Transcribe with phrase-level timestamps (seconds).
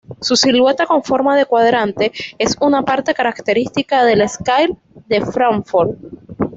[0.19, 5.91] Su silueta con forma de cuadrante es una parte característica del "skyline" de Fráncfort.